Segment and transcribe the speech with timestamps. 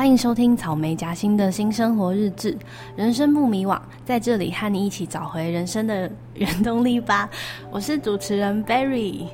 [0.00, 2.56] 欢迎收听草莓夹心的新生活日志，
[2.96, 7.28] 人生不迷惘，在这里和你一起找回人生的原动力吧。
[7.70, 9.26] 我是主持人 Berry。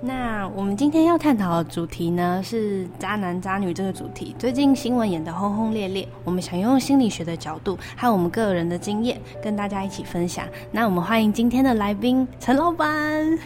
[0.00, 4.34] 那我们今天要探讨的主题呢，是渣男渣女这个主题。
[4.40, 10.44] 最近新闻演得轰轰烈烈，我们想用心理学的角度和我们个人的经验，跟大家一起分享。
[10.72, 13.38] 那我们欢迎今天的来宾陈老板。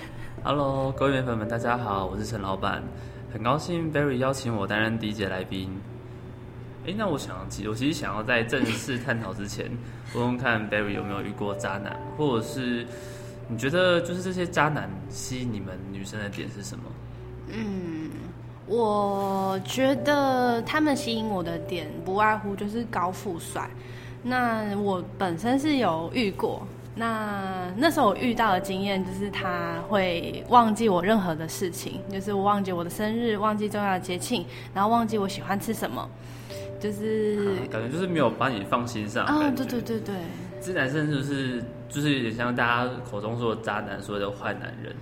[0.43, 2.83] Hello，各位粉们，大家好，我是陈老板，
[3.30, 5.69] 很高兴 Berry 邀请我担任第一节来宾。
[6.87, 7.37] 哎，那我想，
[7.69, 9.71] 我其实想要在正式探讨之前，
[10.15, 12.87] 问问看 Barry 有没有遇过渣男，或者是。
[13.49, 16.85] 你觉得就是这些渣男吸引你们女生的点是什么？
[17.49, 18.09] 嗯，
[18.67, 23.69] 我觉得他们吸引我的点不外乎就是高富帅。
[24.23, 36.09] 那我本身是有遇过，那那时候我遇到的经验就是他会忘记我任何的事情，就是我忘记我的生日，忘记重要的节庆，然后忘记我喜欢吃什么，
[36.83, 39.25] 就是、啊、感觉就是没有把你放心上。
[39.25, 40.15] 啊，对对对对。
[40.61, 44.93] 这男生就是就是有点像大家口中说的渣男，所谓的坏男人。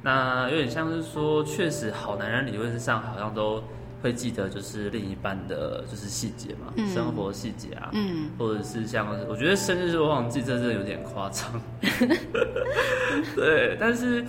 [0.00, 3.62] 那有点像是说，确实好男人理论上好像都
[4.02, 11.60] 会记得，就是另一半的就是细节嘛，嗯、生活细节啊，嗯，或者是像我觉得生日都忘记，这真的有点夸张。
[13.34, 14.22] 对，但是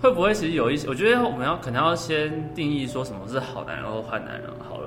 [0.00, 0.86] 会不会其实有一些？
[0.88, 4.81] 我觉得我们要可能要先定义说什么是好男人或坏男人好了。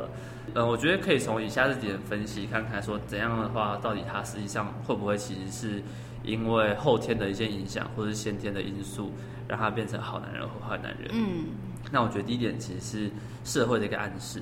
[0.53, 5.83] 嗯，我觉得可以从以下这点分析看看，说怎样的话，到底他实际上会不会其实是
[6.23, 9.11] 因为后天的一些影响，或者是先天的因素，
[9.47, 11.09] 让他变成好男人或坏男人。
[11.11, 11.45] 嗯，
[11.91, 13.11] 那我觉得第一点其实是
[13.43, 14.41] 社会的一个暗示。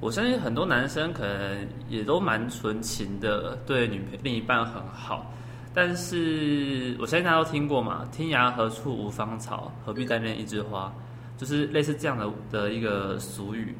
[0.00, 5.32] 我相信很多男生可能也都蛮纯情的，对女另一半很好，
[5.72, 10.92] 但是我相信大家都听过嘛，“天涯何处无芳草，何必单恋一枝花”，
[11.38, 13.74] 就是类似这样的的一个俗语。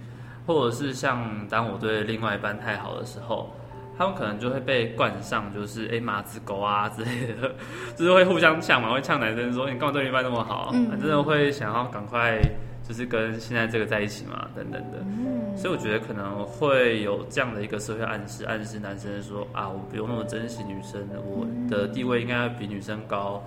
[0.47, 3.51] 或者是像当我对另外一半太好的时候，
[3.99, 7.51] 他们可能就会被冠上就是哎马子狗啊之类的，
[7.97, 10.89] 就是会互相呛嘛，会呛男生说你干嘛对另一半那么好，嗯。
[10.93, 12.41] 嗯真的会想要赶快
[12.87, 23.43] 就是跟现在这个在一起嘛等等的，嗯、所以我觉得可能会有这样的一个社会暗示，暗示男生说啊我不用那么珍惜女生，我的地位应该比女生高。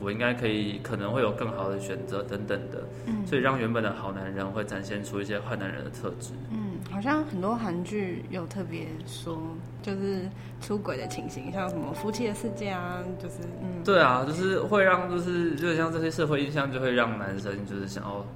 [0.00, 6.32] 我应该可以，可能会有更好的选择等等的，嗯，所以让原本的好男人会展现出一些坏男人的特质。
[6.50, 9.40] 嗯，好像很多韩剧有特别说，
[9.80, 10.28] 就是
[10.60, 18.26] 出轨的情形，像什么夫妻的世界啊，就是嗯，对啊，就是会让，就是就是像这些社会印象，就会让男生就是想要，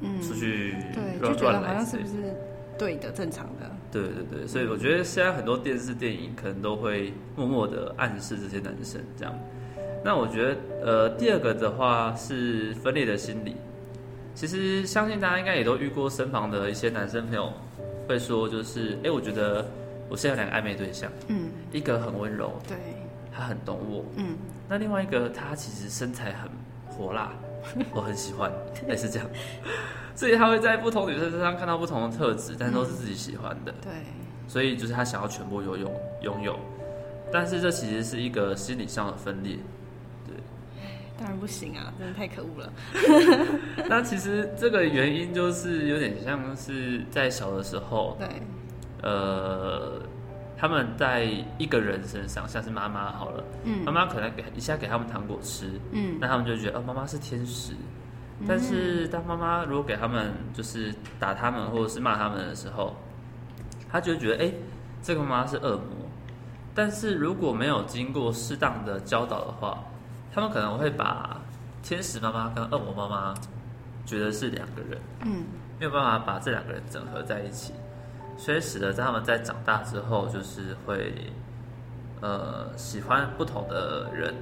[0.00, 2.34] 嗯，出去对，就觉得好像是不是
[2.76, 3.70] 对的、正常的？
[3.90, 9.32] 对对对，所以我觉得现在很多电视电影可能都会默默的暗示这些男生这样。
[10.04, 13.56] 那我觉得，呃，第二个的话是分裂的心理。
[14.34, 17.50] 其实相信大家应该也都遇过身旁的一些男生朋友，
[18.06, 19.64] 会说就是，哎，我觉得
[20.08, 22.76] 我现在有两个暧昧对象，嗯，一个很温柔，对，
[23.32, 24.36] 他很懂我，嗯，
[24.68, 26.50] 那另外一个他其实身材很
[26.86, 27.32] 火辣，
[27.94, 28.52] 我很喜欢，
[28.86, 29.26] 也是这样。
[30.16, 33.92] 所以他会在不同女生身上看到不同的特质，但都是自己喜欢的，对，
[34.48, 35.90] 所以就是他想要全部拥有
[36.22, 36.58] 拥有，
[37.32, 39.56] 但是这其实是一个心理上的分裂。
[41.18, 42.72] 当然不行啊，真的太可恶了。
[43.88, 48.28] 那其实这个原因就是有点像是在小的时候，对，
[49.02, 50.02] 呃，
[50.56, 51.24] 他们在
[51.58, 57.74] 一个人身上，像是妈妈好了，嗯，妈妈可能给一下给他们糖果吃，嗯，那他们就觉得哦，妈妈是天使。
[58.48, 62.96] 但是当妈妈如果给他们就是打他们或者是骂他们的时候，
[63.88, 64.52] 他就觉得哎，
[65.00, 65.84] 这个妈妈是恶魔。
[66.74, 69.78] 但是如果没有经过适当的教导的话，
[70.34, 71.40] 他们可能会把
[71.80, 73.34] 天使妈妈跟恶魔妈妈
[74.04, 75.44] 觉得是两个人，嗯，
[75.78, 77.72] 没有办法把这两个人整合在一起，
[78.36, 81.14] 所以使得在他们在长大之后，就是会
[82.20, 84.34] 呃喜欢不同的人，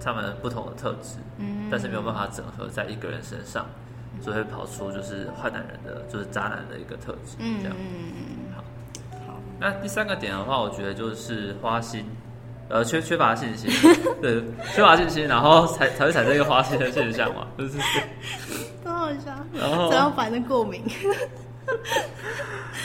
[0.00, 3.64] 他们不同的特质，嗯，但是没有办法整合在一个人身上，
[4.20, 8.64] 就会跑出就是坏男人的，就是渣男的一个特质，嗯，这样，嗯，好，
[9.28, 12.04] 好，那第三个点的话，我觉得就是花心。
[12.68, 13.70] 呃，缺缺乏信心，
[14.20, 14.42] 对，
[14.74, 17.78] 缺乏信心，然后才才会产生一个花心的现象嘛，就是，
[18.84, 20.82] 多好笑， 然后只要反正过敏，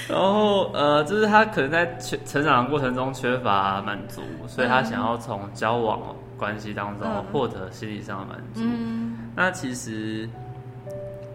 [0.10, 6.00] 然后呃，就是他可能在成成长的过程中缺乏满足，所以他想要从交往
[6.38, 8.62] 关系当中获得心理上的满足。
[8.64, 10.28] 嗯，那其实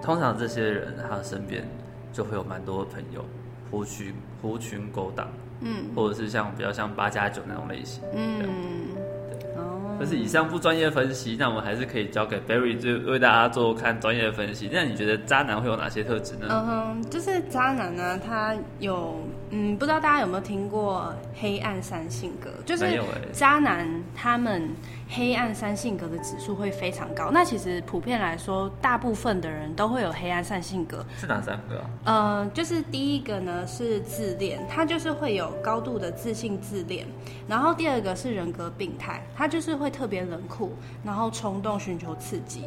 [0.03, 1.67] 通常这些人他身边
[2.13, 3.25] 就会有蛮多的朋友，
[3.71, 5.29] 狐群狐群狗党。
[5.61, 8.39] 嗯，或者是像比较像八加九那种类型，嗯，
[9.29, 14.71] 对，哦，可是以上不专业分析，那我们还是可以交给 Barry 就为大家做看专业的分析。
[14.73, 16.47] 那你觉得渣男会有哪些特质呢？
[16.49, 19.21] 嗯哼，就是渣男呢，他有
[19.51, 22.51] 嗯，不知道大家有没有听过黑暗三性格？
[22.65, 23.85] 就是渣男
[24.15, 24.63] 他们
[25.11, 27.31] 黑暗三性格的指数会非常高。
[27.31, 31.05] 那其实普遍来说，大部分的人都会有黑暗三性格。
[31.17, 31.91] 是哪三个啊？
[32.05, 37.07] 呃，就是第一个呢是自恋，他就是会有高度的自信自恋。
[37.47, 40.73] 然后第二个是人格病态，他就是会特别冷酷，
[41.03, 42.65] 然后冲动寻求刺激。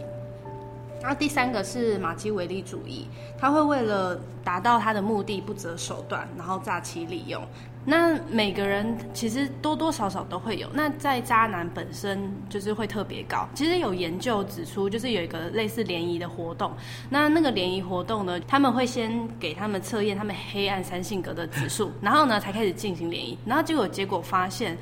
[0.99, 7.41] 然后第三个是马基维利主义，他会为了达到他的目的不择手段，然后诈欺利用。
[7.83, 10.67] 那每个人其实多多少少都会有。
[10.73, 13.47] 那在渣男本身就是会特别高。
[13.53, 16.71] 其实有研究指出，就是有一个类似联谊的活动。
[17.09, 23.37] 那那个联谊活动呢，他们会先给他们测验他们黑暗三性格的指数，然后呢才开始进行联谊。
[23.45, 24.77] 然后结果结果发现，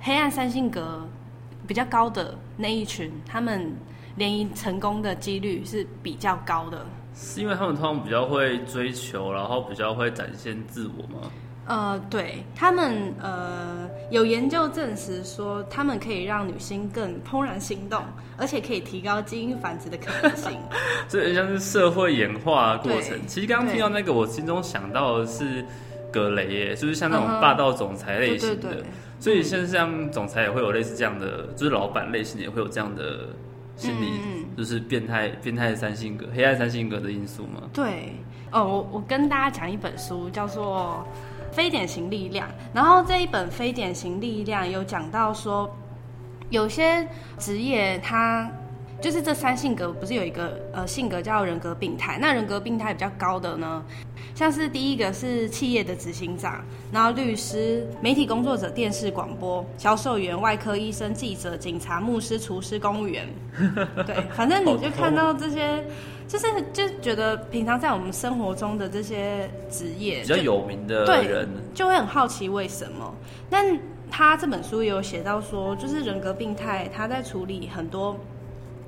[0.00, 1.06] 黑暗三性格
[1.66, 3.74] 比较高的那一群，他们。
[4.16, 6.86] 联谊成功的几率是比较高的，
[7.16, 11.28] 是因为他们通常比较会追求，然后比较会展现自我吗？
[11.66, 18.02] 呃，对，他们呃有研究证实说，他们可以让女性更怦然心动，
[18.36, 20.58] 而且可以提高基因繁殖的可能性。
[21.08, 23.18] 这很像是社会演化的过程。
[23.26, 25.64] 其实刚刚听到那个，我心中想到的是
[26.12, 28.56] 格雷耶，就是像那种霸道总裁类型的。
[28.56, 28.84] 对对对。
[29.18, 33.20] 所以现在像总裁也会有类似这样的，就是老板类型也会有这样的。
[33.76, 34.06] 心理
[34.56, 37.62] 就是变态、嗯、变态的三性格、黑暗三性格的因素吗？
[37.72, 38.12] 对，
[38.52, 41.04] 哦，我我跟大家讲一本书，叫做
[41.54, 42.48] 《非典型力量》。
[42.72, 45.72] 然后这一本《非典型力量》有讲到说，
[46.50, 47.08] 有些
[47.38, 48.50] 职业它
[49.04, 52.16] 就是这三性格，不是有一个呃性格叫人格病态？
[52.18, 53.84] 那人格病态比较高的呢？
[54.34, 63.28] 像是第一个是企业的执行长，然后律师、媒体工作者、电视广播、销售员、外科医生、记者、警察、牧师、厨师、公务员。
[64.06, 65.84] 对，反正你就看到这些，
[66.26, 73.14] 就是就觉得平常在我们生活中的这些职业比较有名的人，就会很好奇为什么。
[73.50, 73.78] 但
[74.10, 78.16] 他这本书也有写到说，就是人格病态，他在处理很多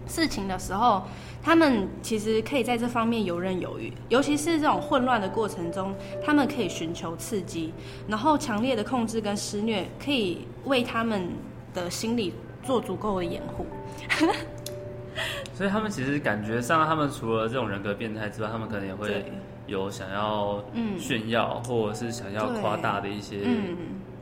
[0.07, 1.03] 事情的时候。
[1.43, 7.73] 他们其实可以在这方面游刃有余，尤其是这种混乱的过程中，他们可以寻求刺激，
[8.09, 11.29] 然后强烈的控制跟施虐可以为他们
[11.73, 13.65] 的心理做足够的掩护。
[15.55, 19.25] 所以他们其实感觉上，他们除了这种人格变态之外，他们可能也会
[19.69, 20.65] 有想要
[20.99, 23.37] 炫耀或者是想要夸大的一些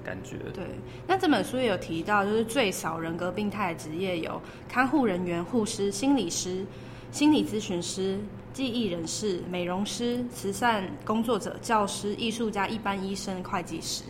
[0.04, 0.36] 感觉。
[0.52, 0.64] 对，
[1.06, 6.64] 那这本书也有提到，就是最少人格病态的职业有看护人员、护士、心理师。
[7.10, 8.18] 心理咨询师、
[8.52, 14.02] 记忆人士、美容师、慈善工作者、教师、艺术家、一般医生、会计师，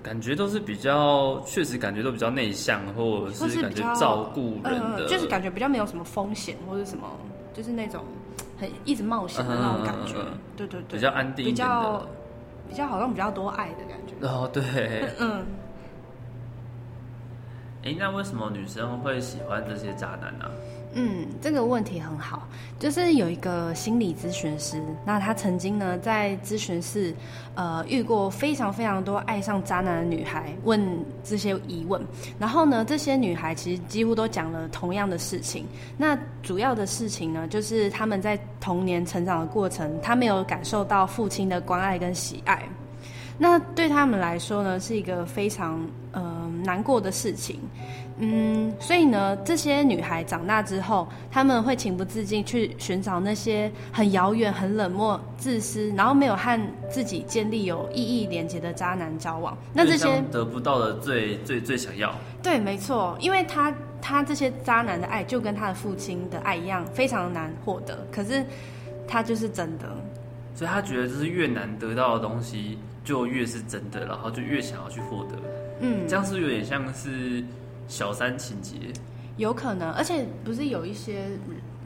[0.00, 7.10] 感觉都是比较，确实感觉都比较内向，或者是感觉照顾人的、呃，就是感觉比较没有什么风险或者什么，
[7.52, 8.04] 就是那种
[8.60, 10.14] 很一直冒险的那种感觉。
[10.18, 12.06] 嗯、对对对，比较安定一点，比较
[12.72, 14.26] 比较好像比较多爱的感觉。
[14.26, 14.62] 哦，对，
[15.20, 15.44] 嗯。
[17.84, 20.44] 哎，那为什么女生会喜欢这些渣男呢、
[20.94, 22.46] 嗯，这个问题很好，
[22.78, 27.12] 就是有一个心理咨询师，那他曾经呢在咨询室，
[27.56, 30.80] 呃，遇过非常非常多爱上渣男的女孩，问
[31.24, 32.00] 这些疑问，
[32.38, 35.66] 然后呢，这些女孩其实几乎都讲了同样的事情，
[35.96, 42.62] 那主要的事情呢，就是他们在童年成长的过程，他没有感受到父亲的关爱跟喜爱，
[43.38, 46.31] 那对他们来说呢，是一个非常呃
[46.62, 47.60] 难过的事情。
[48.18, 59.56] 嗯，所以呢，这些女孩长大之后，她们会情不自禁去寻找那些很遥远、很冷漠、自私，然后没有和自己建立有意义连接的渣男交往。
[59.72, 62.14] 那这些得不到的最最最想要。
[62.42, 68.06] 对，没错，因为他他这些渣男的爱就跟他的父亲的爱一样，非常难获得。
[68.12, 68.44] 可是
[69.08, 69.88] 他就是真的，
[70.54, 75.36] 所以他觉得就是越难得到的东西，就越是真的，然后就越想要去获得。
[75.82, 77.44] 嗯，这样是有点像是？
[77.88, 78.76] 小三情节
[79.36, 81.26] 有可能，而且不是有一些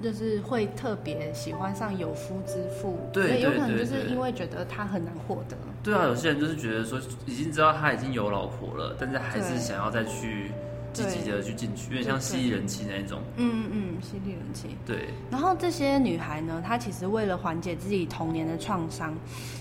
[0.01, 5.57] 就是会特别喜欢上有夫之妇，对，有可能就是因为觉得他很难获得。
[5.83, 10.53] 对啊，有些人就是觉得说已经知道他已经有老婆了，但是还是想要再去。
[10.97, 13.21] 积极的去进去，有点像吸人气那一种。
[13.37, 14.69] 嗯嗯，吸力人气。
[14.87, 15.09] 对。
[15.31, 19.15] 然后这些女孩呢，她其实为了缓解自己童年的创伤，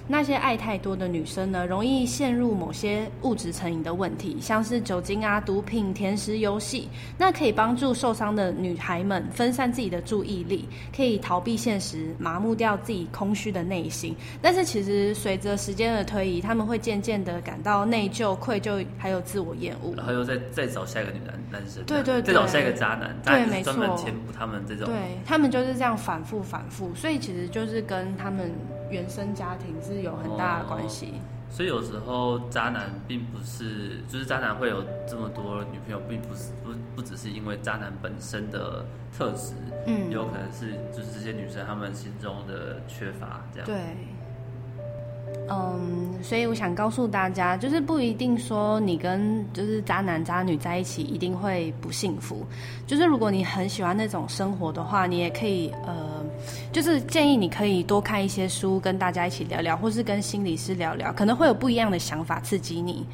[0.07, 6.87] 那些爱太多的女生呢，容易陷入某些物质成瘾的问题，像是酒精啊、毒品、甜食、游戏。
[7.17, 10.65] 那可以帮助受伤的女孩们分散自己的注意力，
[10.95, 14.15] 可以逃避现实，麻木掉自己空虚的内心。
[14.41, 19.93] 但是其实随着时间的推移，她们会渐渐的感到内疚、愧疚，还有自我厌恶。
[19.97, 21.24] 然后又再再找下一个女。
[21.25, 28.51] 男男生，对对对，这种是一个渣男，对，没错，专门填补他们这种，对他们就是这样反复反复，所以其实就是跟他们
[28.89, 31.13] 原生家庭是有很大的关系。
[31.15, 39.53] 哦所以有时候渣男并不是，就是渣男会有这么多女朋友，并不是不不只是因为渣男本身的特质，
[39.85, 43.65] 嗯，有可能是就是这些女生她们心中的缺乏这样。
[43.65, 43.75] 对。
[45.49, 52.43] 嗯，所以我想告诉大家，就是不一定说你跟就是渣男渣女在一起一定会不幸福。
[52.87, 56.23] 就是如果你很喜欢那种生活的话，你也可以呃，
[56.71, 63.05] 就是建议你可以多看一些书，跟大家一起聊聊，或是跟心理师聊聊，可能会有不一样的想法刺激你。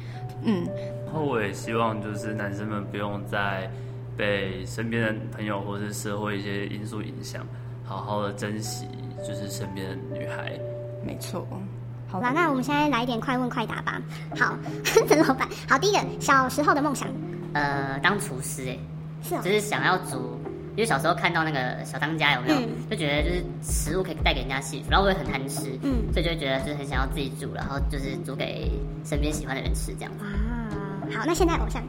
[0.42, 0.66] 嗯，
[1.04, 3.70] 然后我也希望就是男生们不用再
[4.16, 7.46] 被身边的朋友或是社会一些因素影响，
[7.84, 8.86] 好好的珍惜
[9.18, 10.58] 就是身边的女孩。
[11.04, 11.46] 没错。
[12.12, 13.98] 好吧，那我们现在来一点快问快答吧。
[14.38, 14.54] 好，
[15.08, 17.08] 陈老板，好，第一个小时候的梦想，
[17.54, 18.78] 呃，当厨师，哎，
[19.22, 20.38] 是哦，就是想要煮，
[20.72, 28.70] 因为小时候看到那个小当家有没有，嗯、就觉得就是食物可以带给人家幸福，然后我也很贪吃，嗯，所以就会觉得就是很想要自己煮，然后就是煮给
[29.06, 30.24] 身边喜欢的人吃这样子。
[30.26, 30.68] 啊，
[31.16, 31.82] 好，那现在偶像，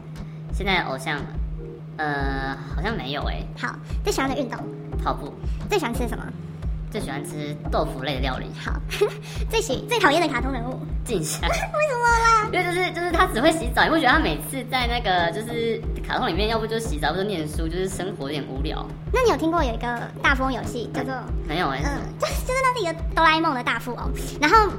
[0.54, 1.20] 现在偶像，
[1.98, 3.44] 呃，好像没有哎。
[3.58, 3.76] 好，
[4.06, 4.58] 最喜欢的运动，
[5.04, 5.34] 跑步。
[5.70, 6.24] 最喜欢吃什么？
[6.94, 8.46] 最喜欢吃豆腐类的料理。
[8.64, 8.72] 好，
[9.50, 11.42] 最喜最讨厌的卡通人物静香。
[11.50, 12.48] 为什么啦？
[12.54, 18.86] 因为就是就是他只会洗澡，你会觉得他每次在那个就是卡通里面，要不就洗澡，要不就念书，就是生活有点无聊。
[19.12, 21.16] 那你有听过有一个大富翁游戏叫做？
[21.48, 21.82] 没有哎。
[21.84, 24.72] 嗯， 就就是那是一个哆啦 A 梦的大富翁，然后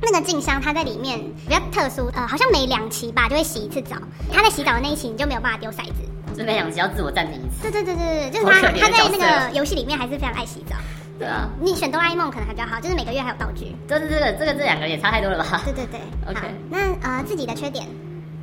[0.00, 1.18] 那个静香她在里面
[1.48, 3.96] 比较特殊，呃，好像每两期吧就会洗一次澡。
[4.32, 7.62] 他在洗澡的那一期你就没有办法丢骰子，就每两期要自我暂停一次。
[7.62, 10.76] 对对对对对，就是他他在那个游戏里面还是非常爱洗澡。
[11.18, 13.74] 对啊，你选哆啦 A 梦可能还比较好，就是每个月还有道具。
[13.88, 15.62] 这这这个这个这两个也差太多了吧？
[15.64, 16.40] 对对对，OK。
[16.70, 17.86] 那呃自己的缺点，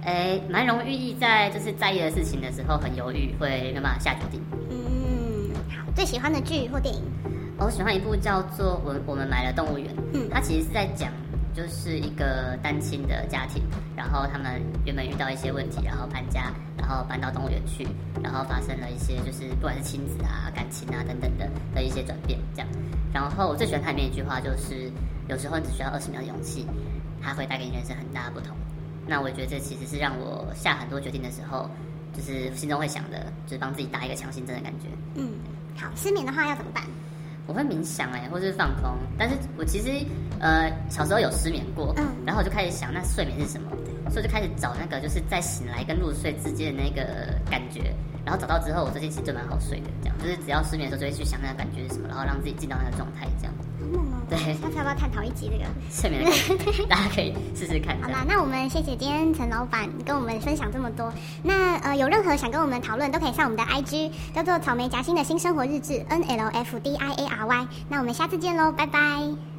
[0.06, 4.42] 诶，蛮容易在就是在意的事情的时候很犹豫，会没办法下决定。
[4.72, 7.02] 嗯，好，最喜欢的剧或电影，
[7.60, 11.12] 我喜欢一部叫做《我我们买了动物园》，嗯，它其实是在讲。
[11.54, 13.64] 就是一个单亲的家庭，
[13.96, 17.88] 然后他们原本遇到一些问题，然后搬家，然后搬到动物园去，
[18.24, 22.68] 然后发生了一些就是不管是亲子啊、感情啊等等的的一些转变，这样。
[23.14, 24.92] 然后我最喜欢它里面一句话就是：
[25.28, 26.66] 有时候你只需要二十秒的勇气，
[27.22, 28.56] 它会带给你人生很大的不同。
[29.06, 31.70] 那我觉得这其实是让我下很多决定的时候，
[32.14, 34.88] 就是心中会想的，就是帮自己打一个强心针的感觉。
[35.16, 35.34] 嗯，
[35.78, 36.84] 好，失眠的话要怎么办？
[37.46, 40.06] 我会冥想哎，或是放空，但是我其实
[40.40, 43.70] 呃小时候有失眠过，嗯，然后我就开始想，那睡眠是什么？
[44.10, 47.04] 所以就开始找那个就是在醒来跟入睡之间的那个
[47.50, 47.94] 感觉，
[48.26, 53.54] 然后找到之后，我最近其实就蛮好睡的，这样就是只要失眠的时候就会去想那个感觉是什么，然后让自己进到那个状态，这样。
[54.30, 56.24] 对，下次要不要探讨一集这个睡眠？
[56.90, 57.96] 大家可以试试看。
[58.02, 61.12] 好啦，那我们谢谢今天陈老板跟我们分享这么多。
[61.44, 67.68] 那呃有任何想跟我们讨论，都可以上我们的 IG，叫做草莓夹心的新生活日志 N L F D I A R Y。
[67.90, 69.53] 那我们下次见喽，拜拜。